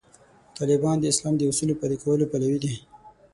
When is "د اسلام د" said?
0.99-1.41